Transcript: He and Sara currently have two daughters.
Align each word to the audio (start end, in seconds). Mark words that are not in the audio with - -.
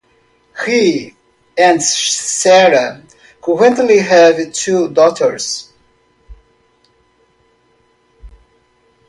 He 0.65 1.13
and 1.55 1.79
Sara 1.79 3.03
currently 3.43 3.99
have 3.99 4.51
two 4.51 4.89
daughters. 4.89 5.71